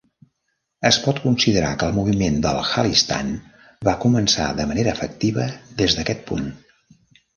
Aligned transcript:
Es 0.89 0.97
pot 1.01 1.19
considerar 1.25 1.69
que 1.83 1.89
el 1.91 1.97
moviment 1.97 2.39
del 2.45 2.57
Khalistan 2.69 3.29
va 3.91 3.95
començar 4.07 4.49
de 4.61 4.67
manera 4.73 4.97
efectiva 4.99 5.47
des 5.83 5.99
d'aquest 5.99 6.25
punt. 6.33 6.49